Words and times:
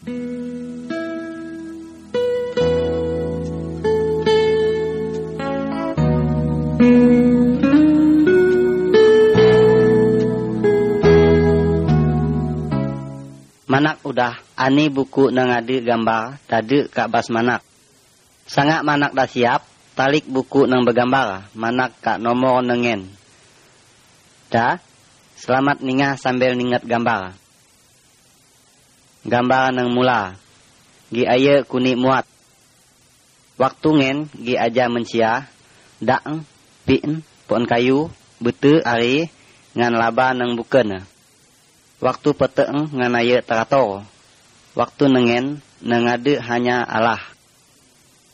Manak 0.00 0.16
udah 14.08 14.40
ani 14.56 14.88
buku 14.88 15.28
nang 15.28 15.52
ada 15.52 15.68
gambar 15.68 16.40
tadi 16.48 16.88
kak 16.88 17.12
bas 17.12 17.28
manak. 17.28 17.60
Sangat 18.48 18.80
manak 18.80 19.12
dah 19.12 19.28
siap, 19.28 19.68
talik 19.92 20.24
buku 20.24 20.64
nang 20.64 20.88
bergambar, 20.88 21.52
manak 21.52 21.92
kak 22.00 22.16
nomor 22.16 22.64
nengen. 22.64 23.04
Dah, 24.48 24.80
selamat 25.36 25.84
ningah 25.84 26.16
sambil 26.16 26.56
ningat 26.56 26.88
gambar. 26.88 27.39
Gambar 29.20 29.76
nang 29.76 29.92
mula. 29.92 30.32
Gi 31.12 31.28
aye 31.28 31.60
kuni 31.68 31.92
muat. 31.92 32.24
Waktu 33.60 33.88
ngen 33.92 34.18
gi 34.40 34.54
aja 34.56 34.88
mencia, 34.88 35.44
daang, 36.00 36.40
pin, 36.88 37.20
pon 37.44 37.68
kayu, 37.68 38.08
bete 38.40 38.80
ari, 38.80 39.28
ngan 39.76 39.92
laba 40.00 40.32
nang 40.32 40.56
buken. 40.56 41.04
Waktu 42.00 42.28
peteng 42.32 42.88
nganaya 42.96 43.44
terato. 43.44 44.00
Waktu 44.72 45.12
nengen 45.12 45.60
nengade 45.84 46.40
hanya 46.40 46.80
Allah. 46.88 47.20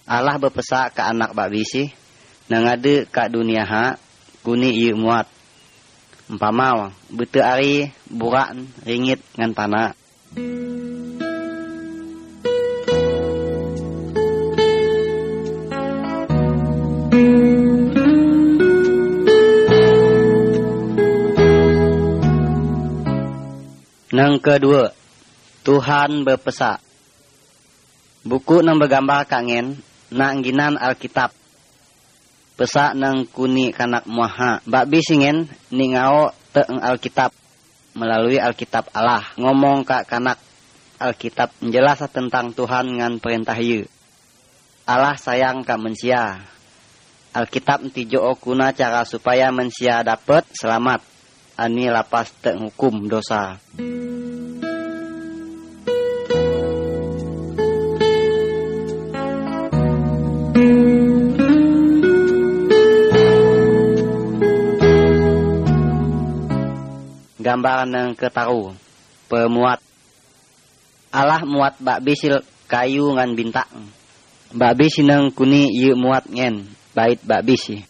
Allah 0.07 0.39
berpesak 0.39 0.95
ke 0.95 1.03
anak 1.03 1.35
bak 1.35 1.51
bisi. 1.51 1.91
Nengade 2.47 3.11
ke 3.11 3.27
dunia 3.27 3.67
ha 3.67 3.99
kuni 4.47 4.71
ieu 4.71 4.95
muat. 4.95 5.27
Empama 6.31 6.95
bete 7.11 7.43
ari 7.43 7.91
burak 8.07 8.55
ringit 8.87 9.19
ngan 9.35 9.51
tanah. 9.51 10.06
Nang 10.37 10.53
kedua, 24.41 24.93
Tuhan 25.65 26.25
berpesak. 26.25 26.85
Buku 28.25 28.61
nang 28.61 28.77
bergambar 28.77 29.25
kangen, 29.25 29.81
nak 30.13 30.37
ginan 30.45 30.77
Alkitab. 30.77 31.33
Pesak 32.61 32.93
nang 32.93 33.25
kuni 33.25 33.73
kanak 33.73 34.05
muaha. 34.05 34.61
Bak 34.69 34.89
bisingen 34.93 35.49
ningao 35.73 36.33
teeng 36.53 36.81
Alkitab 36.85 37.46
melalui 37.97 38.37
Alkitab 38.37 38.93
Allah. 38.93 39.25
Ngomong 39.41 39.83
kak 39.89 40.05
kanak 40.05 40.37
Alkitab 41.01 41.57
menjelas 41.65 42.05
tentang 42.13 42.53
Tuhan 42.53 43.01
ngan 43.01 43.19
perintah 43.19 43.57
yu. 43.57 43.89
Allah 44.85 45.17
sayang 45.17 45.65
kak 45.65 45.81
mensia. 45.81 46.45
Alkitab 47.33 47.85
tijo 47.93 48.23
kuna 48.39 48.73
cara 48.73 49.05
supaya 49.09 49.49
mensia 49.51 50.05
dapat 50.05 50.45
selamat. 50.53 51.03
Ani 51.57 51.89
lapas 51.89 52.33
teeng 52.45 52.69
hukum 52.69 53.09
dosa. 53.09 53.57
Gambaran 67.47 67.95
yang 67.95 68.11
ketaru 68.19 68.75
pemuat. 69.31 69.79
Allah 71.15 71.47
muat 71.47 71.79
bak 71.79 72.03
bisil 72.03 72.43
kayu 72.67 73.15
ngan 73.15 73.39
bintang. 73.39 73.71
Bak 74.51 74.75
bisi 74.75 75.07
nang 75.07 75.31
kuni 75.31 75.71
yu 75.71 75.95
muat 75.95 76.27
ngen 76.27 76.67
bait 76.95 77.19
bak 77.23 77.43
bisi 77.43 77.83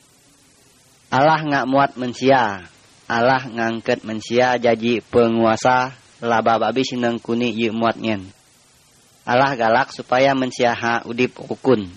Allah 1.08 1.40
ngak 1.40 1.68
muat 1.68 1.96
mensia. 1.96 2.68
Allah 3.06 3.44
ngangket 3.48 4.02
mensia 4.02 4.58
jadi 4.60 4.98
penguasa 5.00 5.94
laba 6.20 6.60
bak 6.60 6.76
bisi 6.76 7.00
nang 7.00 7.16
kuni 7.16 7.48
yu 7.56 7.72
muat 7.72 7.96
ngen. 7.96 8.28
Allah 9.24 9.56
galak 9.56 9.90
supaya 9.90 10.36
mensia 10.36 10.76
ha 10.76 11.02
udip 11.08 11.34
rukun 11.40 11.90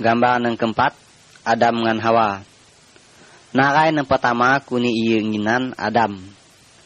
Gambar 0.00 0.40
yang 0.40 0.56
keempat, 0.56 0.96
Adam 1.44 1.84
dengan 1.84 2.00
Hawa. 2.00 2.40
Narai 3.52 3.92
yang 3.92 4.08
pertama 4.08 4.56
kuni 4.64 4.88
iyenginan 4.96 5.76
Adam. 5.76 6.16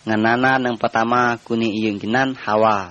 Nganana 0.02 0.58
yang 0.58 0.74
pertama 0.74 1.38
kuni 1.46 1.70
iyenginan 1.78 2.34
Hawa. 2.34 2.90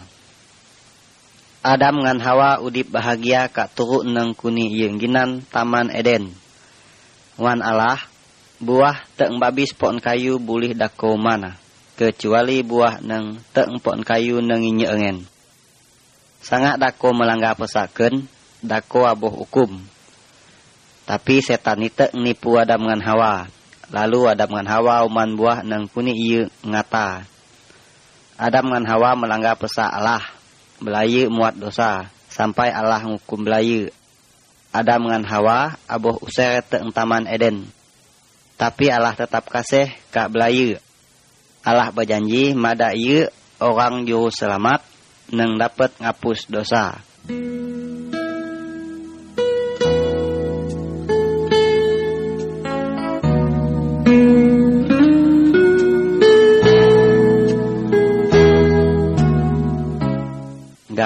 Adam 1.60 2.00
dengan 2.00 2.24
Hawa 2.24 2.64
udip 2.64 2.88
bahagia 2.88 3.52
kak 3.52 3.76
turuk 3.76 4.08
nang 4.08 4.32
kuni 4.32 4.72
iyenginan 4.72 5.44
Taman 5.52 5.92
Eden. 5.92 6.32
Wan 7.36 7.60
Allah, 7.60 8.00
buah 8.64 9.04
teeng 9.20 9.44
pon 9.76 10.00
kayu 10.00 10.40
boleh 10.40 10.72
dako 10.72 11.20
mana. 11.20 11.60
Kecuali 12.00 12.64
buah 12.64 13.04
nang 13.04 13.44
teeng 13.52 13.76
pon 13.84 14.00
kayu 14.08 14.40
nang 14.40 14.64
inyengen. 14.64 15.28
Sangat 16.40 16.80
dako 16.80 17.12
melanggar 17.12 17.60
pesaken, 17.60 18.24
dako 18.64 19.04
aboh 19.04 19.44
hukum. 19.44 19.92
Tapi 21.04 21.44
setan 21.44 21.84
itu 21.84 22.08
nipu 22.16 22.56
Adam 22.56 22.88
dengan 22.88 23.04
Hawa. 23.04 23.34
Lalu 23.92 24.32
Adam 24.32 24.56
dengan 24.56 24.68
Hawa 24.72 25.04
uman 25.04 25.36
buah 25.36 25.60
nang 25.68 25.92
kuni 25.92 26.16
ngata. 26.64 27.28
Adam 28.40 28.72
dengan 28.72 28.86
Hawa 28.88 29.20
melanggar 29.20 29.60
pesak 29.60 29.92
Allah. 29.92 30.24
Belayu 30.80 31.28
muat 31.28 31.60
dosa. 31.60 32.08
Sampai 32.32 32.72
Allah 32.72 33.04
ngukum 33.04 33.44
belayu. 33.44 33.92
Adam 34.74 35.06
dengan 35.06 35.28
Hawa 35.28 35.78
aboh 35.86 36.18
usir 36.24 36.64
te 36.66 36.82
taman 36.96 37.28
Eden. 37.30 37.68
Tapi 38.58 38.90
Allah 38.90 39.14
tetap 39.14 39.46
kasih 39.52 39.92
kak 40.10 40.32
belayu. 40.32 40.80
Allah 41.64 41.92
berjanji 41.92 42.56
mada 42.56 42.96
orang 43.60 44.04
juru 44.04 44.32
selamat 44.32 44.84
nang 45.32 45.56
dapat 45.56 45.96
ngapus 46.00 46.52
dosa. 46.52 47.00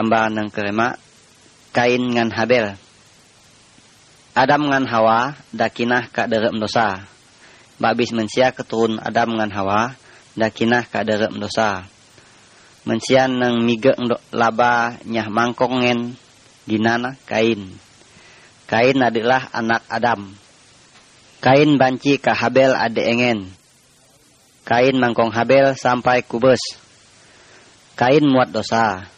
Gambar 0.07 0.40
yang 0.40 0.47
kelima 0.47 0.95
kain 1.75 2.00
ngan 2.00 2.31
Habel 2.31 2.79
Adam 4.31 4.72
ngan 4.72 4.88
Hawa 4.88 5.35
dakinah 5.51 6.07
derek 6.07 6.56
dosa. 6.56 7.03
Babis 7.75 8.16
mensia 8.16 8.56
keturun 8.56 9.03
Adam 9.03 9.35
ngan 9.35 9.51
Hawa 9.51 10.00
dakinah 10.40 10.88
kak 10.88 11.03
derek 11.03 11.35
dosa. 11.35 11.84
Mensia 12.88 13.28
nang 13.28 13.67
mige 13.67 13.91
laba 14.31 14.96
nyah 15.03 15.28
mangkong 15.28 15.84
ngen 15.84 16.16
ginana 16.69 17.19
kain. 17.28 17.75
Kain 18.63 19.03
adalah 19.03 19.51
anak 19.51 19.84
Adam. 19.91 20.38
Kain 21.44 21.75
banci 21.75 22.16
ka 22.16 22.31
Habel 22.31 22.78
ade 22.78 23.03
engen 23.03 23.51
kain 24.63 24.96
mangkong 24.96 25.35
Habel 25.35 25.75
sampai 25.75 26.23
kubus 26.23 26.59
kain 28.00 28.23
muat 28.23 28.51
dosa 28.56 29.16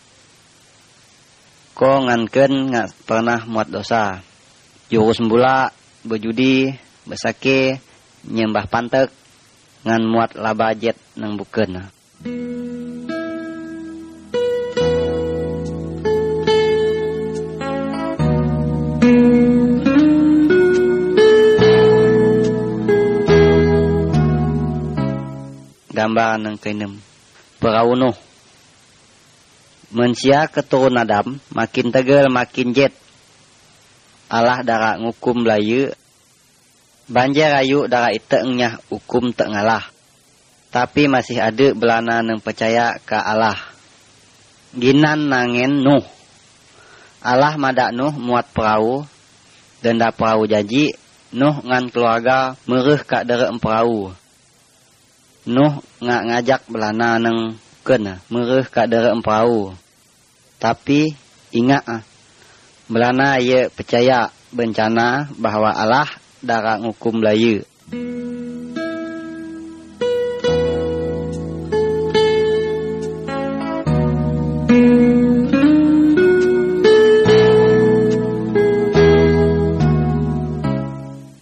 ko 1.79 2.03
nganken 2.03 2.75
nggak 2.75 3.07
pernah 3.07 3.47
muat 3.47 3.71
dosa. 3.71 4.19
Jurus 4.91 5.23
mbula 5.23 5.71
berjudi 6.03 6.75
besake 7.07 7.79
nyembah 8.27 8.67
pantek 8.67 9.07
ngan 9.87 10.03
muat 10.03 10.35
laba 10.35 10.75
jet 10.75 10.99
nang 11.15 11.39
buken 11.39 11.87
gambar 25.95 26.43
nang 26.43 26.55
kenem 26.59 26.99
perawunuh 27.63 28.28
Mensia 29.89 30.45
keturun 30.45 31.01
Adam, 31.01 31.41
makin 31.49 31.89
tegel 31.89 32.29
makin 32.29 32.77
jet. 32.77 32.93
Allah 34.29 34.61
darah 34.61 35.01
ngukum 35.01 35.41
layu. 35.41 35.89
Banjir 37.09 37.49
ayu 37.49 37.89
darah 37.89 38.13
itengnya 38.13 38.77
hukum 38.93 39.33
tak 39.33 39.49
ngalah. 39.49 39.81
Tapi 40.69 41.09
masih 41.09 41.41
ada 41.41 41.73
belana 41.73 42.21
yang 42.21 42.37
percaya 42.37 43.01
ke 43.01 43.17
Allah. 43.17 43.57
Ginan 44.77 45.25
nangen 45.25 45.81
Nuh. 45.81 46.05
Allah 47.25 47.57
madak 47.57 47.89
Nuh 47.89 48.13
muat 48.13 48.45
perahu 48.53 49.09
dan 49.81 49.97
da 49.97 50.13
perahu 50.13 50.45
janji 50.45 50.93
Nuh 51.33 51.65
ngan 51.65 51.89
keluarga 51.89 52.53
mereh 52.69 53.01
kak 53.01 53.25
dere 53.25 53.49
perahu. 53.57 54.13
Nuh 55.49 55.81
ngak 55.97 56.21
ngajak 56.29 56.61
belana 56.69 57.17
neng 57.17 57.57
ken 57.89 58.05
mereh 58.29 58.69
kak 58.69 58.85
dere 58.85 59.09
perahu. 59.17 59.73
Tapi 60.61 61.09
ingat 61.49 61.81
ah, 61.89 62.05
belana 62.85 63.41
ye 63.41 63.65
percaya 63.73 64.29
bencana 64.53 65.25
bahwa 65.41 65.73
Allah 65.73 66.05
darah 66.45 66.77
hukum 66.77 67.17
layu. 67.25 67.65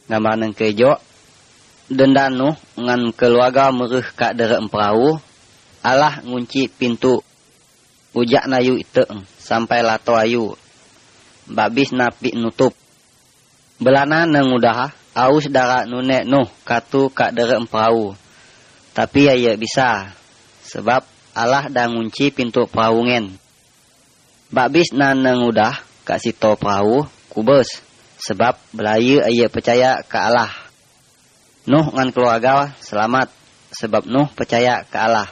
Nama 0.07 0.31
neng 0.39 0.55
kejo 0.55 0.95
dendanu 1.91 2.55
ngan 2.79 3.11
keluarga 3.11 3.67
mereh 3.75 4.07
kak 4.15 4.39
dere 4.39 4.63
perahu 4.71 5.26
Allah 5.88 6.19
ngunci 6.28 6.68
pintu. 6.68 7.24
Ujak 8.12 8.51
nayu 8.51 8.75
itu 8.75 9.07
sampai 9.39 9.80
lato 9.80 10.19
ayu. 10.19 10.51
Babis 11.48 11.95
napi 11.95 12.36
nutup. 12.36 12.75
Belana 13.80 14.28
neng 14.28 14.51
udah 14.51 14.92
aus 15.16 15.48
dara 15.48 15.88
nunek 15.88 16.28
nuh 16.28 16.50
katu 16.68 17.10
kak 17.10 17.34
dere 17.34 17.57
perahu 17.66 18.13
tapi 18.98 19.30
ya 19.30 19.34
ya 19.38 19.54
bisa 19.54 20.13
sebab 20.66 21.06
Allah 21.38 21.69
dah 21.69 21.86
ngunci 21.86 22.33
pintu 22.33 22.66
perahu 22.66 23.06
ngen 23.06 23.38
babis 24.50 24.94
na 24.94 25.13
neng 25.13 25.45
udah 25.45 25.78
kak 26.06 26.18
sito 26.18 26.57
perahu 26.57 27.06
kubus 27.30 27.81
sebab 28.18 28.57
belayu 28.74 29.22
ia 29.30 29.45
percaya 29.45 30.01
ke 30.01 30.18
Allah. 30.18 30.50
Nuh 31.69 31.86
ngan 31.94 32.10
keluarga 32.10 32.74
selamat 32.81 33.30
sebab 33.69 34.10
Nuh 34.10 34.25
percaya 34.33 34.81
ke 34.88 34.98
Allah. 34.98 35.30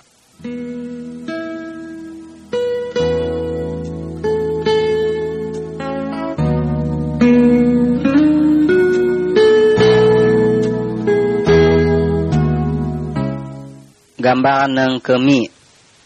Gambaran 14.26 14.74
yang 14.76 14.98
kemi 15.00 15.48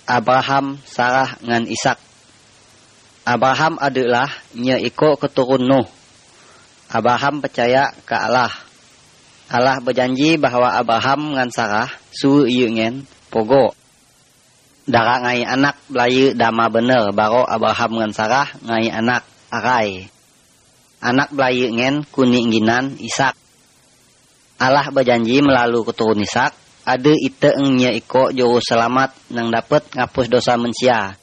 Abraham, 0.04 0.78
Sarah 0.84 1.40
ngan 1.40 1.66
Ishak. 1.66 1.98
Abraham 3.26 3.80
adalah 3.82 4.30
nya 4.54 4.76
iko 4.76 5.18
keturun 5.18 5.64
Nuh 5.66 5.88
Abraham 6.90 7.38
percaya 7.46 7.94
ke 8.02 8.18
Allah. 8.18 8.50
Allah 9.46 9.78
berjanji 9.78 10.42
bahwa 10.42 10.74
Abraham 10.74 11.38
ngan 11.38 11.50
Sarah 11.54 11.90
su 12.10 12.50
ngen 12.50 13.06
pogo. 13.30 13.79
Dara 14.90 15.22
ngai 15.22 15.46
anak 15.46 15.86
belayu 15.86 16.34
dama 16.34 16.66
bener 16.74 17.14
baro 17.14 17.46
Abraham 17.46 18.02
ngan 18.02 18.12
Sarah 18.12 18.50
ngai 18.66 18.90
anak 18.90 19.22
arai. 19.54 20.10
Anak 20.98 21.30
belayu 21.30 21.70
ngen 21.70 22.10
kuning 22.10 22.50
ginan 22.50 22.98
Isak. 22.98 23.38
Allah 24.58 24.90
berjanji 24.90 25.46
melalui 25.46 25.86
keturun 25.86 26.26
Isak 26.26 26.58
ada 26.90 27.14
ite 27.14 27.54
engnya 27.54 27.94
iko 27.94 28.34
juru 28.34 28.58
selamat 28.58 29.14
nang 29.30 29.54
dapat 29.54 29.94
ngapus 29.94 30.26
dosa 30.26 30.58
manusia. 30.58 31.14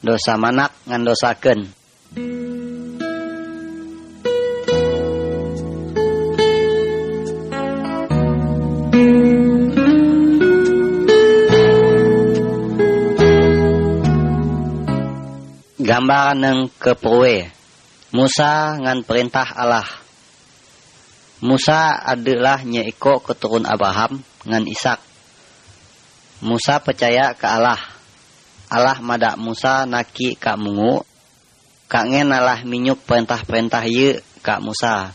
Dosa 0.00 0.40
manak 0.40 0.72
ngan 0.88 1.04
dosa 1.04 1.36
gambaran 15.90 16.38
yang 16.38 16.60
keperwe 16.78 17.50
Musa 18.14 18.78
ngan 18.78 19.02
perintah 19.02 19.46
Allah. 19.58 19.86
Musa 21.42 21.98
adalah 21.98 22.62
nyeiko 22.62 23.18
keturun 23.18 23.66
Abraham 23.66 24.22
ngan 24.46 24.70
Ishak. 24.70 25.02
Musa 26.46 26.78
percaya 26.78 27.34
ke 27.34 27.46
Allah. 27.46 27.78
Allah 28.70 29.02
madak 29.02 29.34
Musa 29.34 29.82
naki 29.82 30.38
kak 30.38 30.58
mungu. 30.62 31.02
Kak 31.90 32.06
ngen 32.06 32.30
Allah 32.30 32.62
minyuk 32.62 33.02
perintah-perintah 33.02 33.82
ye 33.90 34.22
kak 34.46 34.62
Musa. 34.62 35.10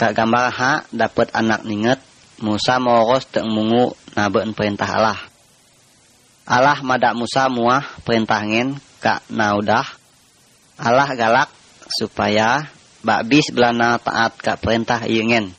Kak 0.00 0.16
gambar 0.16 0.48
ha 0.48 0.72
dapat 0.92 1.28
anak 1.36 1.68
ninget 1.68 2.00
Musa 2.40 2.80
moros 2.80 3.28
teng 3.28 3.52
mungu 3.52 3.92
naben 4.16 4.56
perintah 4.56 4.88
Allah. 4.88 5.20
Allah 6.48 6.80
madak 6.84 7.16
Musa 7.16 7.48
muah 7.52 7.84
perintah 8.04 8.40
ngen 8.44 8.91
kak 9.02 9.26
naudah. 9.34 9.82
Allah 10.78 11.10
galak 11.18 11.50
supaya 11.90 12.70
bis 13.26 13.50
belana 13.50 13.98
taat 13.98 14.38
kak 14.38 14.62
perintah 14.62 15.02
ingin 15.10 15.50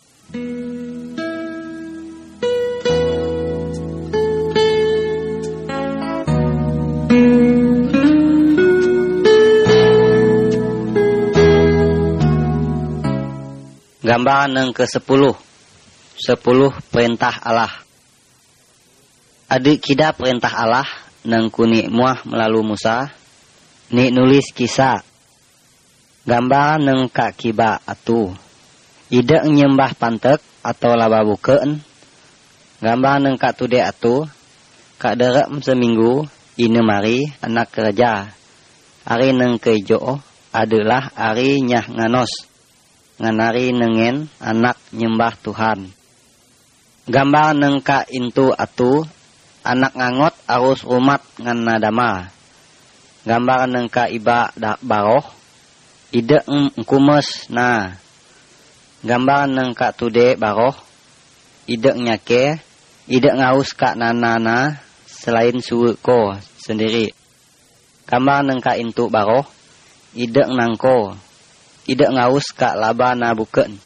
Gambaran 14.04 14.52
yang 14.52 14.72
ke-10 14.76 15.32
Sepuluh. 16.14 16.72
Perintah 16.92 17.40
Allah. 17.40 17.72
Adik 19.48 19.80
kida 19.80 20.12
perintah 20.12 20.52
Allah 20.52 20.88
Nang 21.24 21.48
kuni 21.48 21.88
muah 21.88 22.20
melalui 22.28 22.68
Musa 22.68 23.23
ni 23.94 24.10
nulis 24.10 24.50
kisah. 24.50 25.06
Gambar 26.26 26.82
neng 26.82 27.14
kak 27.14 27.38
kiba 27.38 27.78
atu. 27.86 28.34
Ide 29.14 29.46
nyembah 29.46 29.94
pantek 29.94 30.42
atau 30.66 30.98
laba 30.98 31.22
buken. 31.22 31.78
Gambar 32.82 33.22
neng 33.22 33.38
kak 33.38 33.54
tude 33.54 33.78
atu. 33.78 34.26
Kak 34.98 35.14
derek 35.14 35.46
seminggu 35.62 36.26
ine 36.58 36.82
mari 36.82 37.30
anak 37.38 37.70
kerja. 37.70 38.34
Hari 39.06 39.30
neng 39.38 39.62
kejo 39.62 40.18
adalah 40.50 41.14
hari 41.14 41.62
nyah 41.62 41.86
nganos. 41.86 42.50
Nganari 43.22 43.78
nengen 43.78 44.26
anak 44.42 44.82
nyembah 44.90 45.38
Tuhan. 45.38 45.94
Gambar 47.06 47.54
neng 47.54 47.84
kak 47.86 48.10
intu 48.10 48.50
atu 48.50 49.06
anak 49.62 49.94
ngangot 49.94 50.34
arus 50.50 50.82
umat 50.88 51.22
ngan 51.38 51.62
nadama 51.62 52.34
gambaran 53.24 53.72
ng 53.76 53.88
kaiba 53.88 54.52
da 54.56 54.76
baroh 54.84 55.24
ide 56.12 56.44
kumes. 56.84 57.48
Na 57.52 57.96
gambaran 59.04 59.52
ng 59.56 59.72
katude 59.76 60.36
baroh 60.36 60.76
ide 61.68 61.92
nyake 61.96 62.60
ide 63.08 63.30
ngaus 63.32 63.72
ka 63.76 63.96
nanana 63.96 64.80
selain 65.08 65.60
suwe 65.64 65.96
ko 66.00 66.36
sendiri. 66.60 67.12
Gambaran 68.08 68.56
ng 68.56 68.62
kaintu 68.62 69.08
baroh 69.08 69.48
ide 70.12 70.44
nangko 70.52 71.16
ide 71.88 72.06
ngaus 72.12 72.52
ka 72.52 72.76
laba 72.76 73.16
na 73.16 73.32
buken 73.32 73.80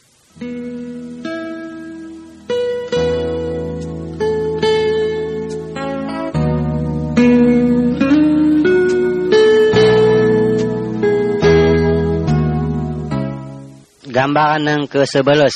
Gambaran 14.17 14.65
yang 14.65 14.83
ke-11 14.89 15.53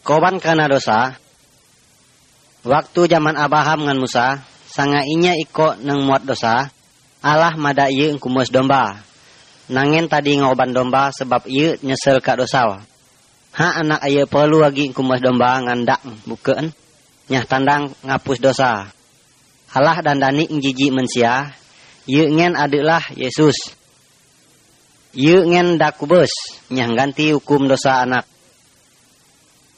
Korban 0.00 0.40
karena 0.40 0.72
dosa 0.72 1.20
Waktu 2.64 3.12
zaman 3.12 3.36
Abraham 3.36 3.84
dengan 3.84 4.00
Musa 4.00 4.40
Sangainya 4.72 5.36
iko 5.36 5.76
neng 5.76 6.08
muat 6.08 6.24
dosa 6.24 6.72
Allah 7.18 7.58
mada 7.58 7.90
iya 7.90 8.14
kumus 8.14 8.46
domba. 8.54 9.02
Nangin 9.68 10.06
tadi 10.06 10.38
ngoban 10.38 10.70
domba 10.70 11.10
sebab 11.10 11.50
iya 11.50 11.74
nyesel 11.82 12.22
kak 12.22 12.38
dosa 12.38 12.78
Ha 13.58 13.68
anak 13.82 14.06
ayah 14.06 14.24
perlu 14.30 14.62
lagi 14.62 14.94
kumus 14.94 15.18
domba 15.18 15.58
ngandak 15.60 15.98
bukan 16.24 16.70
Nyah 17.28 17.44
tandang 17.44 17.92
ngapus 18.00 18.38
dosa. 18.40 18.88
Allah 19.68 19.98
dan 20.00 20.16
dani 20.16 20.48
jiji 20.48 20.88
mensia 20.88 21.52
Iya 22.08 22.32
ngen 22.32 22.56
adalah 22.56 23.04
Yesus 23.12 23.76
Ye 25.16 25.40
ngen 25.40 25.80
dakubus 25.80 26.32
nyang 26.68 26.92
ganti 26.92 27.32
hukum 27.32 27.64
dosa 27.64 28.04
anak. 28.04 28.28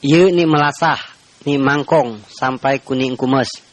Ye 0.03 0.33
ni 0.33 0.43
melasah, 0.43 0.99
ni 1.47 1.55
mangkong 1.55 2.19
sampai 2.27 2.83
kuning 2.83 3.15
kumes. 3.15 3.63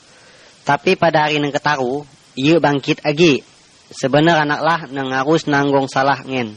Tapi 0.62 0.94
pada 0.94 1.26
hari 1.26 1.40
neng 1.40 1.50
ketaru, 1.50 2.04
ye 2.38 2.60
bangkit 2.60 3.02
lagi. 3.02 3.42
Sebenar 3.88 4.44
anaklah 4.44 4.86
neng 4.92 5.10
harus 5.10 5.48
nanggung 5.48 5.88
salah 5.88 6.20
ngen. 6.22 6.54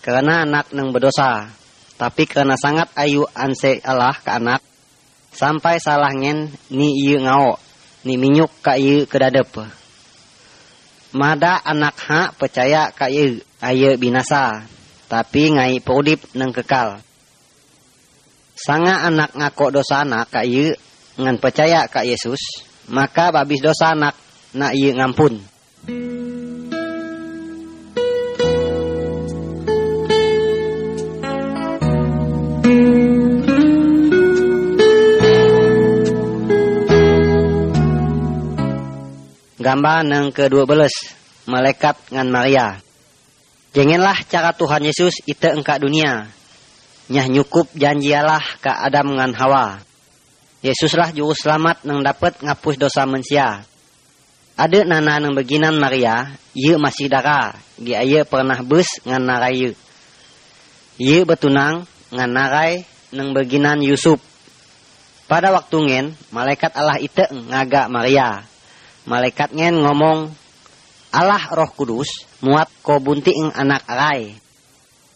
karena 0.00 0.48
anak 0.48 0.72
nang 0.72 0.90
berdosa. 0.90 1.52
Tapi 2.00 2.24
karena 2.24 2.56
sangat 2.56 2.88
ayu 2.96 3.28
anse 3.36 3.76
Allah 3.84 4.16
ke 4.16 4.32
anak, 4.32 4.64
sampai 5.36 5.76
salah 5.76 6.16
ngen 6.16 6.48
ni 6.72 6.96
ieu 6.96 7.20
ngao, 7.20 7.60
ni 8.08 8.16
minyuk 8.16 8.48
ka 8.64 8.80
ieu 8.80 9.04
kedadep. 9.04 9.68
Mada 11.12 11.60
anak 11.60 11.96
ha 12.08 12.32
percaya 12.32 12.88
ka 12.88 13.12
ieu 13.12 13.44
aye 13.60 13.96
binasa, 14.00 14.64
tapi 15.08 15.52
ngai 15.52 15.84
prodip 15.84 16.24
nang 16.36 16.52
kekal. 16.52 17.00
Sanga 18.56 19.08
anak 19.08 19.32
ngako 19.36 19.80
dosa 19.80 20.04
anak 20.04 20.28
ka 20.28 20.44
ieu 20.44 20.76
ngan 21.16 21.36
percaya 21.40 21.88
ka 21.88 22.04
Yesus, 22.04 22.40
maka 22.88 23.32
babis 23.32 23.60
dosa 23.64 23.96
anak 23.96 24.16
na 24.52 24.72
ieu 24.72 24.92
ngampun. 24.96 25.40
Gambar 39.60 40.08
yang 40.08 40.32
ke-12 40.32 40.88
Malaikat 41.44 41.96
ngan 42.10 42.28
Maria 42.32 42.80
Janganlah 43.70 44.26
cara 44.26 44.50
Tuhan 44.50 44.82
Yesus 44.82 45.22
itu 45.30 45.46
engkak 45.46 45.78
dunia. 45.78 46.26
Nyah 47.10 47.26
nyukup 47.30 47.70
janji 47.78 48.10
Allah 48.10 48.42
ke 48.58 48.70
Adam 48.70 49.14
ngan 49.14 49.34
Hawa. 49.38 49.78
Yesuslah 50.60 51.14
juru 51.14 51.32
selamat 51.32 51.86
nang 51.86 52.04
dapat 52.04 52.36
ngapus 52.44 52.76
dosa 52.76 53.08
manusia 53.08 53.64
Ada 54.60 54.84
nana 54.84 55.16
nang 55.16 55.32
beginan 55.32 55.80
Maria 55.80 56.36
Ye 56.50 56.74
masih 56.74 57.06
dara. 57.06 57.54
Gi 57.78 57.94
aye 57.94 58.26
pernah 58.26 58.58
bus 58.58 58.98
ngan 59.06 59.22
narai 59.22 59.70
ye. 60.98 61.18
Betunang 61.22 61.86
ngan 62.10 62.30
narai 62.30 62.82
nang 63.14 63.30
beginan 63.30 63.78
Yusuf. 63.86 64.18
Pada 65.30 65.54
waktu 65.54 65.78
ngen, 65.78 66.06
malaikat 66.34 66.74
Allah 66.74 66.98
itu 66.98 67.22
ngagak 67.22 67.86
Maria. 67.86 68.42
Malaikat 69.06 69.54
ngen 69.54 69.78
ngomong 69.78 70.34
Allah 71.10 71.42
roh 71.50 71.70
kudus 71.74 72.26
muat 72.42 72.70
ko 72.86 73.02
bunti 73.02 73.34
ing 73.34 73.50
anak 73.50 73.82
arai 73.90 74.38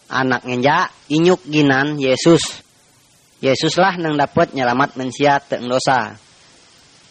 anak 0.09 0.45
ngenja 0.45 0.91
inyuk 1.09 1.41
ginan 1.47 1.97
Yesus. 1.97 2.61
Yesuslah 3.43 3.99
nang 3.99 4.17
dapat 4.17 4.55
nyelamat 4.55 4.97
mensia 4.97 5.37
teng 5.43 5.67
dosa. 5.69 6.17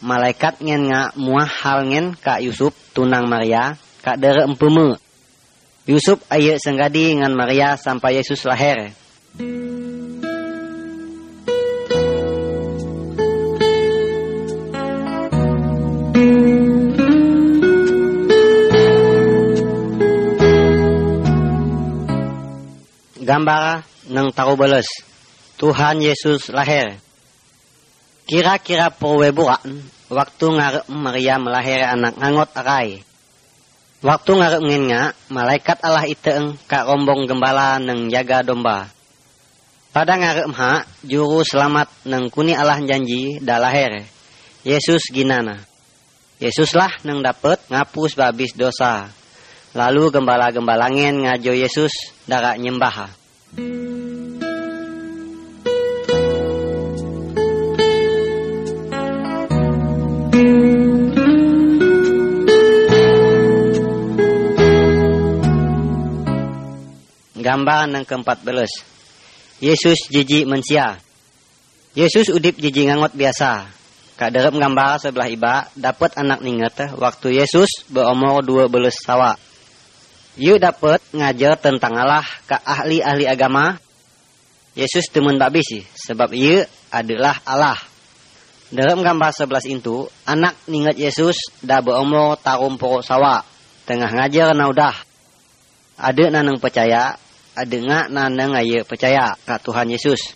Malaikat 0.05 0.61
ngen 0.61 0.91
nga 0.91 1.03
muah 1.17 1.49
hal 1.49 1.89
ngen 1.89 2.17
ka 2.19 2.43
Yusuf 2.43 2.75
tunang 2.93 3.29
Maria 3.29 3.79
ka 4.05 4.19
dere 4.21 4.45
empeme. 4.45 5.01
Yusuf 5.85 6.21
aye 6.33 6.57
senggadi 6.61 7.21
ngan 7.21 7.33
Maria 7.37 7.77
sampai 7.77 8.21
Yesus 8.21 8.45
lahir 8.49 8.93
gambar 23.35 23.83
nang 24.15 24.31
tahu 24.31 24.55
beles. 24.55 24.87
Tuhan 25.59 25.99
Yesus 25.99 26.55
lahir. 26.55 27.03
Kira-kira 28.31 28.95
perwe 28.95 29.35
bukan 29.35 29.83
waktu 30.07 30.47
ngarep 30.55 30.87
Maria 30.87 31.43
melahir 31.43 31.83
anak 31.83 32.15
ngangot 32.15 32.55
arai. 32.55 33.03
Waktu 34.07 34.31
ngarep 34.39 34.63
ngenga, 34.63 35.03
malaikat 35.35 35.83
Allah 35.83 36.07
iteeng 36.07 36.55
kak 36.71 36.87
rombong 36.87 37.27
gembala 37.27 37.83
nang 37.83 38.07
jaga 38.07 38.47
domba. 38.47 38.87
Pada 39.91 40.15
ngarep 40.15 40.47
ha, 40.55 40.87
juru 41.03 41.43
selamat 41.43 41.91
nang 42.07 42.31
kuni 42.31 42.55
Allah 42.55 42.79
janji 42.87 43.43
dah 43.43 43.59
lahir. 43.59 44.07
Yesus 44.63 45.11
ginana. 45.11 45.59
Yesuslah 46.39 47.03
nang 47.03 47.19
dapet 47.19 47.59
ngapus 47.67 48.15
babis 48.15 48.55
dosa. 48.55 49.11
Lalu 49.75 50.15
gembala-gembalangin 50.15 51.27
ngajo 51.27 51.51
Yesus 51.51 51.91
darak 52.31 52.63
nyembah. 52.63 53.24
Gambar 53.55 53.71
yang 67.95 68.03
keempat 68.03 68.43
belas. 68.43 68.75
Yesus 69.63 70.11
jiji 70.11 70.43
mensia. 70.43 70.99
Yesus 71.95 72.35
udip 72.35 72.59
jiji 72.59 72.91
ngangot 72.91 73.15
biasa. 73.15 73.71
Kak 74.19 74.35
derep 74.35 74.59
gambar 74.59 74.99
sebelah 74.99 75.31
iba 75.31 75.71
dapat 75.79 76.19
anak 76.19 76.43
ninget 76.43 76.91
waktu 76.99 77.39
Yesus 77.39 77.87
berumur 77.87 78.43
dua 78.43 78.67
belas 78.67 78.99
sawa. 78.99 79.39
You 80.35 80.59
dapat 80.59 80.99
ngajar 81.15 81.55
tentang 81.63 81.95
Allah 81.95 82.27
ke 82.51 82.59
ahli-ahli 82.59 83.31
agama. 83.31 83.79
Yesus 84.75 85.07
temen 85.07 85.39
tak 85.39 85.55
bisi 85.55 85.87
sebab 85.95 86.35
you 86.35 86.67
adalah 86.91 87.39
Allah. 87.47 87.79
Dalam 88.75 89.07
gambar 89.07 89.31
sebelas 89.31 89.63
itu, 89.71 90.11
anak 90.27 90.59
ningat 90.67 90.99
Yesus 90.99 91.39
dah 91.63 91.79
berumur 91.79 92.35
tarum 92.43 92.75
pokok 92.75 93.07
sawa. 93.07 93.47
Tengah 93.87 94.11
ngajar 94.11 94.51
naudah. 94.59 94.99
Ada 95.95 96.35
nanang 96.35 96.59
percaya, 96.59 97.15
ada 97.55 97.77
ngak 97.79 98.11
nanang 98.11 98.59
aye 98.59 98.83
percaya 98.83 99.39
ke 99.47 99.55
Tuhan 99.63 99.95
Yesus. 99.95 100.35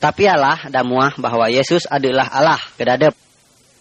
Tapi 0.00 0.24
Allah 0.24 0.56
dah 0.72 0.80
muah 0.80 1.12
bahwa 1.20 1.52
Yesus 1.52 1.84
adalah 1.84 2.32
Allah 2.32 2.60
kedadep. 2.80 3.12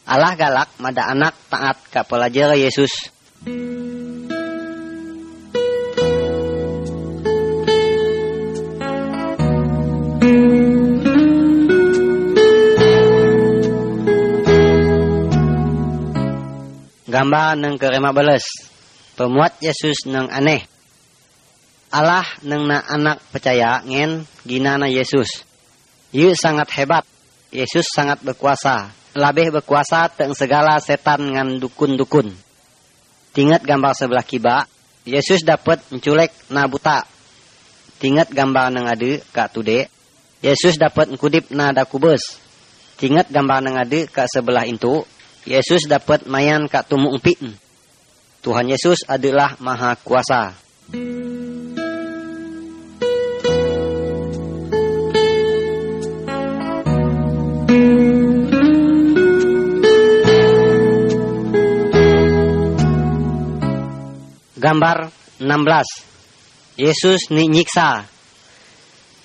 Allah 0.03 0.35
galak 0.35 0.67
mada 0.75 1.07
anak 1.07 1.31
taat 1.47 1.79
ke 1.87 2.03
pelajar 2.03 2.51
Yesus. 2.59 2.91
Gambar 17.11 17.59
nang 17.59 17.75
kerema 17.75 18.15
beles. 18.15 18.47
Pemuat 19.19 19.59
Yesus 19.59 20.07
nang 20.07 20.31
aneh. 20.31 20.63
Allah 21.91 22.23
nang 22.47 22.63
na 22.63 22.79
anak 22.87 23.19
percaya 23.35 23.83
ngen 23.83 24.23
ginana 24.47 24.87
Yesus. 24.87 25.43
Yu 26.15 26.31
sangat 26.39 26.71
hebat. 26.71 27.03
Yesus 27.51 27.83
sangat 27.91 28.23
berkuasa. 28.23 28.95
Labih 29.11 29.51
berkuasa 29.51 30.07
teng 30.07 30.31
segala 30.31 30.79
setan 30.79 31.35
ngan 31.35 31.59
dukun-dukun. 31.59 32.31
Tingat 33.35 33.67
gambar 33.67 33.91
sebelah 33.91 34.23
kiba. 34.23 34.63
Yesus 35.03 35.43
dapat 35.43 35.83
menculek 35.91 36.31
na 36.47 36.63
buta. 36.71 37.03
Tingat 37.99 38.31
gambar 38.31 38.71
nang 38.71 38.87
ade 38.87 39.19
kak 39.35 39.51
tude. 39.51 39.91
Yesus 40.39 40.79
dapat 40.79 41.11
ngkudip 41.11 41.51
na 41.51 41.75
dakubes. 41.75 42.39
Tingat 42.95 43.27
gambar 43.27 43.67
nang 43.67 43.75
ade 43.75 44.07
kak 44.07 44.31
sebelah 44.31 44.63
itu. 44.63 45.03
Yesus 45.41 45.89
dapat 45.89 46.29
mayan 46.29 46.69
kak 46.69 46.85
tumu 46.85 47.09
umpin. 47.09 47.57
Tuhan 48.45 48.69
Yesus 48.69 49.01
adalah 49.09 49.57
maha 49.57 49.97
kuasa. 49.97 50.53
Gambar 64.61 65.09
16 65.41 66.77
Yesus 66.77 67.33
ni 67.33 67.49
nyiksa 67.49 68.05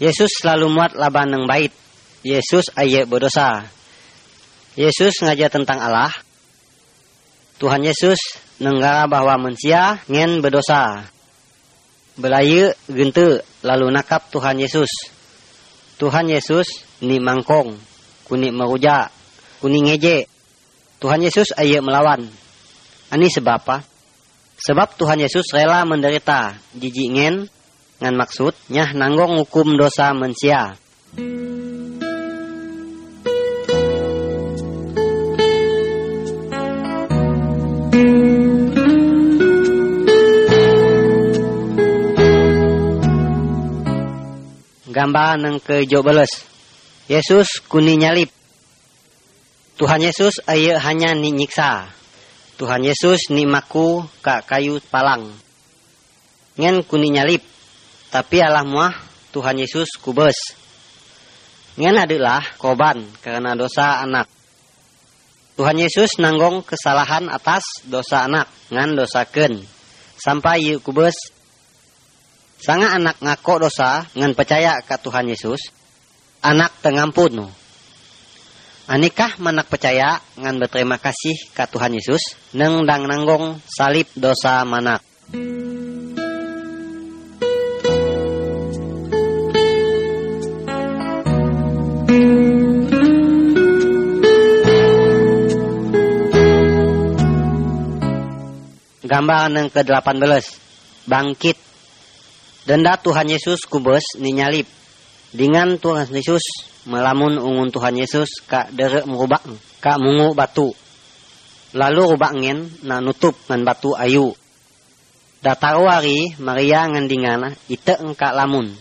Yesus 0.00 0.32
selalu 0.40 0.72
muat 0.72 0.96
laban 0.96 1.28
yang 1.28 1.44
bait 1.44 1.76
Yesus 2.24 2.72
ayat 2.72 3.04
berdosa 3.04 3.75
Yesus 4.76 5.24
ngajar 5.24 5.48
tentang 5.48 5.80
Allah. 5.80 6.12
Tuhan 7.56 7.80
Yesus 7.80 8.20
nenggara 8.60 9.08
bahwa 9.08 9.48
manusia 9.48 10.04
ngen 10.04 10.44
berdosa. 10.44 11.08
Belayu 12.20 12.76
gente 12.84 13.40
lalu 13.64 13.88
nakap 13.88 14.28
Tuhan 14.28 14.60
Yesus. 14.60 14.88
Tuhan 15.96 16.28
Yesus 16.28 16.84
ni 17.00 17.16
mangkong, 17.16 17.72
kuni 18.28 18.52
meruja, 18.52 19.08
kuni 19.64 19.80
ngeje. 19.88 20.28
Tuhan 21.00 21.24
Yesus 21.24 21.56
ayat 21.56 21.80
melawan. 21.80 22.28
Ani 23.08 23.32
sebab 23.32 23.56
apa? 23.64 23.80
Sebab 24.60 24.96
Tuhan 25.00 25.24
Yesus 25.24 25.48
rela 25.56 25.88
menderita 25.88 26.56
jijik 26.76 27.16
ngen 27.16 27.34
ngan 27.96 28.14
maksud 28.16 28.52
nyah 28.68 28.92
nanggong 28.92 29.40
hukum 29.40 29.72
dosa 29.80 30.12
manusia. 30.12 30.76
Gambar 44.86 45.42
yang 45.42 45.58
ke 45.58 45.82
belas. 45.98 46.30
Yesus 47.10 47.58
kuni 47.66 47.98
nyalip. 47.98 48.30
Tuhan 49.74 49.98
Yesus 49.98 50.38
ayo 50.46 50.78
hanya 50.78 51.10
ni 51.10 51.34
nyiksa. 51.34 51.90
Tuhan 52.54 52.86
Yesus 52.86 53.34
ni 53.34 53.50
maku 53.50 54.06
ka 54.22 54.46
kayu 54.46 54.78
palang. 54.86 55.34
Ngen 56.54 56.86
kuni 56.86 57.10
nyalip. 57.10 57.42
Tapi 58.14 58.38
Allah 58.38 58.62
muah 58.62 58.94
Tuhan 59.34 59.58
Yesus 59.58 59.98
kubes. 59.98 60.54
Ngen 61.74 62.06
adalah 62.06 62.46
korban 62.54 63.02
karena 63.26 63.58
dosa 63.58 64.06
anak. 64.06 64.30
Tuhan 65.58 65.82
Yesus 65.82 66.14
nanggong 66.22 66.62
kesalahan 66.62 67.26
atas 67.26 67.82
dosa 67.82 68.22
anak 68.22 68.46
ngan 68.70 68.94
dosa 68.94 69.26
ken. 69.26 69.58
Sampai 70.14 70.62
yuk 70.62 70.86
kubes 70.86 71.35
Sanga 72.56 72.96
anak 72.96 73.20
ngako 73.20 73.68
dosa 73.68 74.08
ngan 74.16 74.32
percaya 74.32 74.80
ke 74.80 74.96
Tuhan 74.96 75.28
Yesus, 75.28 75.60
anak 76.40 76.72
tengampun. 76.80 77.52
Anikah 78.88 79.36
manak 79.42 79.68
percaya 79.68 80.22
ngan 80.40 80.56
berterima 80.56 80.96
kasih 80.96 81.36
ke 81.52 81.64
Tuhan 81.68 81.92
Yesus, 81.92 82.32
neng 82.56 82.88
dang 82.88 83.04
nanggong 83.04 83.60
salib 83.68 84.08
dosa 84.16 84.64
manak. 84.64 85.04
Gambar 99.06 99.54
yang 99.54 99.68
ke-18 99.70 100.44
Bangkit 101.06 101.65
Denda 102.66 102.98
Tuhan 102.98 103.30
Yesus 103.30 103.62
kubes 103.62 104.18
ninyalip. 104.18 104.66
Dengan 105.30 105.78
Tuhan 105.78 106.10
Yesus 106.10 106.42
melamun 106.90 107.38
ungun 107.38 107.70
Tuhan 107.70 107.94
Yesus 107.94 108.42
kak 108.42 108.74
derek 108.74 109.06
merubah 109.06 109.38
kak 109.78 110.02
mungu 110.02 110.34
batu. 110.34 110.74
Lalu 111.78 112.02
rubak 112.14 112.34
ngin 112.34 112.82
na 112.82 112.98
nutup 112.98 113.38
ngan 113.46 113.62
batu 113.62 113.94
ayu. 113.94 114.34
Datar 115.38 115.78
wari 115.78 116.34
Maria 116.42 116.90
ngan 116.90 117.06
dingana 117.06 117.54
ite 117.70 118.02
engkak 118.02 118.34
lamun. 118.34 118.74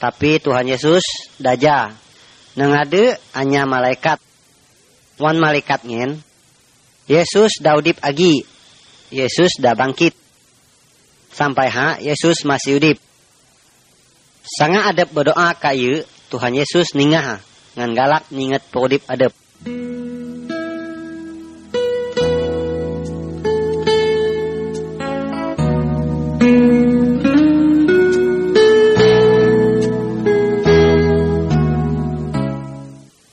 Tapi 0.00 0.40
Tuhan 0.40 0.64
Yesus 0.64 1.04
daja. 1.36 1.92
Nengade 2.56 3.20
hanya 3.36 3.68
malaikat. 3.68 4.16
Wan 5.20 5.36
malaikat 5.36 5.84
ngin. 5.84 6.16
Yesus 7.04 7.60
daudip 7.60 8.00
agi. 8.00 8.40
Yesus 9.12 9.60
dah 9.60 9.76
bangkit 9.76 10.25
sampai 11.36 11.68
ha 11.68 12.00
Yesus 12.00 12.48
masih 12.48 12.80
udip. 12.80 12.96
Sangat 14.40 14.96
adab 14.96 15.12
berdoa 15.12 15.52
kayu 15.52 16.00
Tuhan 16.32 16.56
Yesus 16.56 16.96
ningah 16.96 17.44
ngan 17.76 17.92
galak 17.92 18.24
ninget 18.32 18.64
prodip 18.72 19.04
adab. 19.04 19.36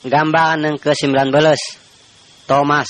Gambar 0.04 0.62
yang 0.62 0.78
ke-19 0.78 1.34
Thomas 2.46 2.86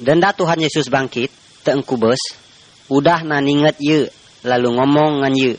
Denda 0.00 0.32
Tuhan 0.32 0.64
Yesus 0.64 0.88
bangkit 0.88 1.28
Teengkubes 1.60 2.40
udah 2.92 3.24
naninget 3.24 3.80
ye 3.80 4.12
lalu 4.44 4.68
ngomong 4.76 5.24
ngan 5.24 5.32
ye 5.32 5.52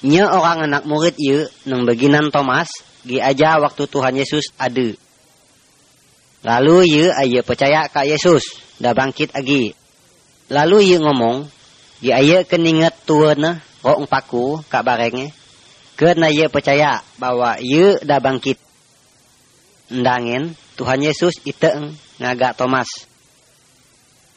Nye 0.00 0.24
orang 0.24 0.64
anak 0.64 0.88
murid 0.88 1.12
ye 1.20 1.44
nang 1.68 1.84
beginan 1.84 2.32
Thomas 2.32 2.72
gi 3.04 3.20
aja 3.20 3.60
waktu 3.60 3.84
Tuhan 3.84 4.16
Yesus 4.16 4.48
ada. 4.56 4.96
Lalu 6.40 6.76
ye 6.88 7.04
aye 7.12 7.44
percaya 7.44 7.84
ka 7.92 8.08
Yesus 8.08 8.56
dah 8.80 8.96
bangkit 8.96 9.36
lagi. 9.36 9.76
Lalu 10.48 10.88
ye 10.88 10.96
ngomong 10.96 11.44
ye 12.00 12.16
aye 12.16 12.48
keninget 12.48 12.96
tuan 13.04 13.60
rong 13.84 14.08
paku 14.08 14.64
kak 14.72 14.88
barenge. 14.88 15.36
Karena 16.00 16.32
ye 16.32 16.48
percaya 16.48 17.04
bahwa 17.20 17.60
ye 17.60 18.00
dah 18.00 18.24
bangkit. 18.24 18.56
Ndangin 19.92 20.56
Tuhan 20.80 21.04
Yesus 21.04 21.44
iteng 21.44 21.92
ngagak 22.16 22.56
Thomas. 22.56 22.88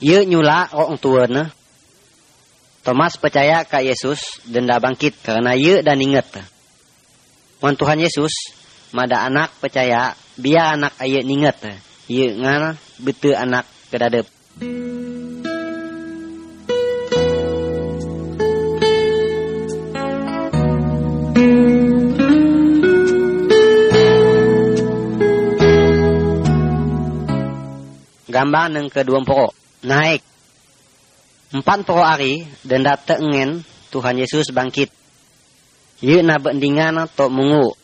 Ye 0.03 0.27
nyula 0.27 0.67
orang 0.75 0.99
tua 0.99 1.31
na. 1.31 1.47
Thomas 2.83 3.15
percaya 3.15 3.63
ke 3.63 3.79
Yesus 3.87 4.43
dan 4.43 4.67
dah 4.67 4.75
bangkit 4.75 5.15
karena 5.23 5.55
ye 5.55 5.79
dan 5.79 5.95
ingat. 5.95 6.43
Wan 7.63 7.79
Tuhan 7.79 8.03
Yesus, 8.03 8.51
mada 8.91 9.23
anak 9.23 9.55
percaya 9.63 10.11
biar 10.35 10.75
anak 10.75 10.99
ayat 10.99 11.23
ingat. 11.23 11.79
Ye 12.11 12.35
ngana 12.35 12.75
betul 12.99 13.31
anak 13.31 13.63
kedadep. 13.87 14.27
Gambar 28.27 28.67
yang 28.75 28.91
kedua 28.91 29.23
pokok 29.23 29.62
naik. 29.83 30.23
Empat 31.53 31.85
puluh 31.85 32.01
hari 32.01 32.49
dan 32.65 32.81
datangin 32.81 33.61
Tuhan 33.93 34.17
Yesus 34.17 34.49
bangkit. 34.49 34.89
Ye 36.01 36.25
na 36.25 36.41
bendingan 36.41 37.05
to 37.13 37.29
mungu. 37.29 37.77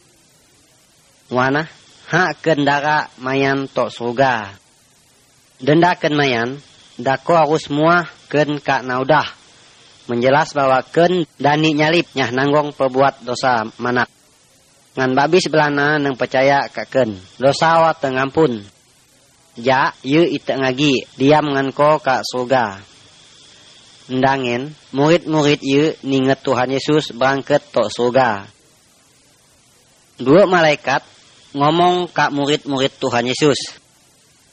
Wana 1.29 1.69
ha 2.09 2.33
kendara 2.33 3.13
mayan 3.21 3.69
to 3.69 3.93
surga. 3.93 4.57
Denda 5.61 5.93
ken 5.99 6.17
mayan 6.17 6.57
dako 6.97 7.37
harus 7.37 7.69
muah 7.69 8.09
ken 8.31 8.57
kak 8.57 8.81
naudah. 8.81 9.29
Menjelas 10.09 10.57
bahwa 10.57 10.81
ken 10.81 11.29
dani 11.37 11.77
nyalip 11.77 12.09
nyah 12.17 12.33
nanggong 12.33 12.73
perbuat 12.73 13.21
dosa 13.21 13.69
manak. 13.77 14.09
Ngan 14.97 15.13
babis 15.13 15.45
belana 15.45 16.01
nang 16.01 16.17
percaya 16.17 16.65
kak 16.73 16.89
ken. 16.89 17.13
Dosa 17.37 17.85
wa 17.85 17.93
tengampun 17.93 18.78
Ja, 19.59 19.91
yu 20.07 20.23
ite 20.23 20.55
ngagi, 20.55 21.03
diam 21.19 21.51
ngan 21.51 21.75
ko 21.75 21.99
ka 21.99 22.23
surga. 22.23 22.79
Ndangin, 24.07 24.71
murid-murid 24.95 25.59
yu 25.59 25.91
ninget 26.07 26.39
Tuhan 26.41 26.71
Yesus 26.71 27.11
berangkat 27.11 27.59
to 27.75 27.91
surga. 27.91 28.47
Dua 30.15 30.47
malaikat 30.47 31.03
ngomong 31.51 32.07
ka 32.07 32.31
murid-murid 32.31 32.95
Tuhan 33.03 33.27
Yesus. 33.27 33.59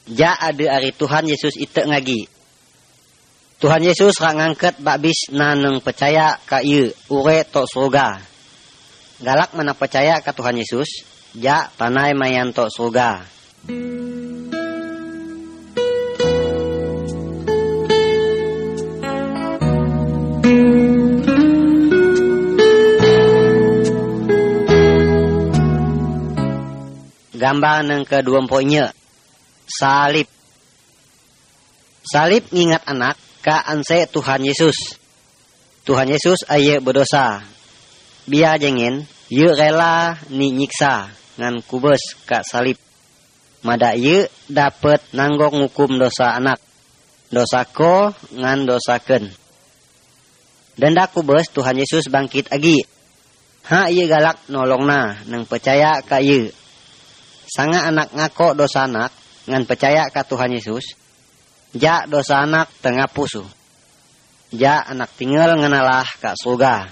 Ja 0.07 0.35
ada 0.35 0.79
ari 0.79 0.91
Tuhan 0.91 1.23
Yesus 1.27 1.55
ite 1.55 1.87
ngagi. 1.87 2.27
Tuhan 3.57 3.81
Yesus 3.81 4.13
rak 4.21 4.37
ngangkat 4.37 4.75
babis 4.83 5.33
naneng 5.33 5.81
percaya 5.81 6.37
ka 6.45 6.61
yu 6.61 6.91
ure 7.09 7.47
to 7.47 7.63
surga. 7.65 8.21
Galak 9.23 9.57
mana 9.57 9.73
percaya 9.73 10.21
ka 10.21 10.29
Tuhan 10.29 10.61
Yesus, 10.61 11.01
ja 11.33 11.65
tanai 11.73 12.13
mayan 12.13 12.53
to 12.53 12.69
surga. 12.69 13.25
Gambar 27.37 27.87
yang 27.87 28.03
kedua 28.03 28.43
poinnya 28.43 28.91
salib. 29.67 30.27
Salib 32.03 32.43
ngingat 32.51 32.83
anak 32.83 33.15
ka 33.39 33.63
anse 33.63 34.03
Tuhan 34.11 34.43
Yesus. 34.43 34.99
Tuhan 35.87 36.11
Yesus 36.11 36.43
aye 36.51 36.83
berdosa. 36.83 37.47
Biar 38.27 38.59
jengin, 38.59 39.07
ye 39.31 39.47
rela 39.47 40.19
ni 40.27 40.51
nyiksa 40.51 41.07
ngan 41.39 41.63
kubes 41.63 42.19
ka 42.27 42.43
salib. 42.43 42.75
Mada 43.63 43.95
ye 43.95 44.27
dapat 44.51 44.99
nanggong 45.15 45.67
hukum 45.67 45.95
dosa 45.95 46.35
anak. 46.35 46.59
Dosa 47.31 47.63
ko 47.63 48.11
ngan 48.35 48.67
dosa 48.67 48.99
Dan 50.77 50.93
dak 50.93 51.17
kubes 51.17 51.49
Tuhan 51.49 51.81
Yesus 51.81 52.05
bangkit 52.07 52.53
agi. 52.53 52.85
Ha 53.67 53.89
ye 53.89 54.05
galak 54.05 54.45
nolong 54.47 54.85
na 54.85 55.17
nang 55.27 55.43
percaya 55.43 55.99
ka 56.05 56.21
ye 56.21 56.53
Sanga 57.47 57.87
anak 57.87 58.11
ngako 58.11 58.59
dosa 58.59 58.85
anak 58.85 59.11
ngan 59.47 59.63
percaya 59.65 60.11
ke 60.11 60.21
Tuhan 60.21 60.51
Yesus. 60.51 60.93
Ja 61.73 62.03
dosa 62.05 62.43
anak 62.43 62.69
tengah 62.83 63.07
pusu. 63.07 63.43
Ja 64.51 64.83
anak 64.83 65.15
tinggal 65.15 65.55
ngenalah 65.55 66.07
ke 66.19 66.31
surga. 66.35 66.91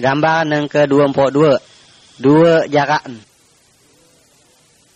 Gambar 0.00 0.48
yang 0.48 0.66
ke-22 0.66 1.38
dua 2.20 2.64
jaraan. 2.68 3.20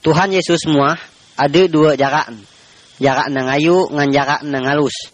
Tuhan 0.04 0.32
Yesus 0.32 0.64
semua 0.64 0.96
ada 1.36 1.62
dua 1.68 1.96
jaraan. 1.96 2.40
Jarak 3.00 3.28
nang 3.32 3.48
ayu 3.48 3.88
ngan 3.90 4.08
jarak 4.12 4.40
nang 4.44 4.64
halus. 4.68 5.12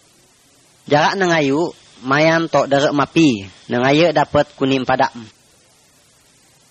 Jarak 0.90 1.14
nang 1.14 1.30
ayu 1.30 1.70
mayan 2.02 2.50
tok 2.50 2.66
derek 2.66 2.94
mapi, 2.94 3.46
nang 3.70 3.86
ayu 3.86 4.10
dapat 4.10 4.50
kuning 4.58 4.82
padam. 4.82 5.26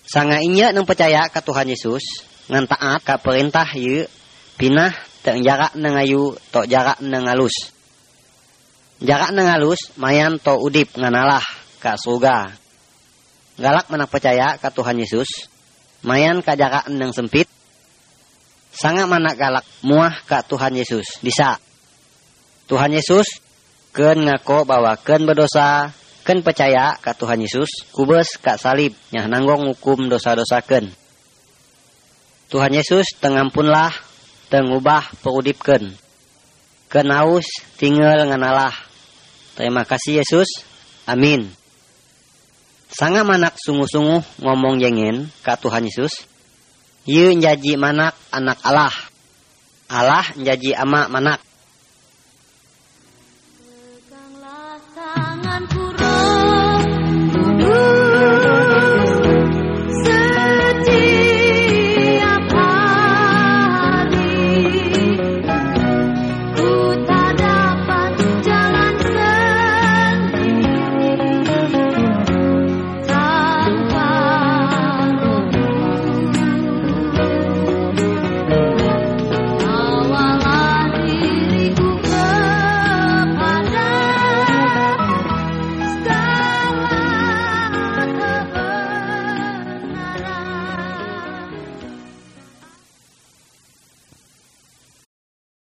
Sanga 0.04 0.42
inya 0.42 0.74
nang 0.74 0.84
percaya 0.84 1.30
ke 1.30 1.40
Tuhan 1.40 1.70
Yesus, 1.70 2.02
ngan 2.50 2.66
taat 2.66 3.00
ke 3.06 3.14
perintah 3.22 3.66
ye, 3.78 4.10
pinah 4.58 4.92
teng 5.24 5.40
jarak 5.40 5.72
nang 5.78 5.96
ayu 5.96 6.36
tok 6.50 6.66
jarak 6.66 6.98
nang 7.00 7.26
halus. 7.30 7.72
Jarak 9.00 9.32
nang 9.32 9.48
halus 9.48 9.96
mayan 9.96 10.36
tok 10.36 10.60
udip 10.60 10.92
ngan 10.98 11.14
Allah 11.16 11.44
ka 11.80 11.96
surga. 11.96 12.52
Galak 13.60 13.92
mana 13.92 14.08
percaya 14.08 14.56
ke 14.56 14.72
Tuhan 14.72 14.96
Yesus, 14.96 15.28
mayan 16.00 16.40
ka 16.40 16.56
jarak 16.56 16.88
nang 16.88 17.12
sempit, 17.12 17.44
sangat 18.72 19.04
mana 19.04 19.36
galak 19.36 19.68
muah 19.84 20.16
ke 20.24 20.40
Tuhan 20.48 20.72
Yesus. 20.72 21.20
Bisa. 21.20 21.60
Tuhan 22.72 22.96
Yesus 22.96 23.28
ken 23.92 24.24
ngako 24.24 24.64
bahwa 24.64 24.96
ken 24.96 25.28
berdosa 25.28 25.92
ken 26.24 26.40
percaya 26.40 26.96
ke 27.02 27.10
Tuhan 27.18 27.42
Yesus 27.42 27.90
kubes 27.90 28.38
kak 28.38 28.56
salib 28.62 28.94
yang 29.10 29.26
nanggong 29.26 29.74
hukum 29.74 30.06
dosa-dosa 30.06 30.62
ken 30.62 30.86
Tuhan 32.46 32.70
Yesus 32.70 33.18
tengampunlah 33.18 33.90
tengubah 34.46 35.10
perudip 35.18 35.58
ken 35.58 35.90
ken 36.86 37.10
aus 37.10 37.46
tinggal 37.76 38.22
nganalah 38.30 38.72
terima 39.58 39.82
kasih 39.82 40.22
Yesus. 40.22 40.62
Amin 41.10 41.59
sangat 42.90 43.22
manak 43.22 43.54
sungguh-sungguh 43.58 44.42
ngomong 44.42 44.82
jengen 44.82 45.30
ke 45.42 45.52
Tuhan 45.58 45.86
Yesus 45.86 46.30
Yu 47.08 47.32
njaji 47.32 47.80
manak 47.80 48.12
anak 48.28 48.60
Allah. 48.60 48.92
Allah 49.88 50.26
njaji 50.36 50.76
ama 50.76 51.08
manak. 51.08 51.40
Peganglah 53.64 54.76
tanganku 54.92 55.96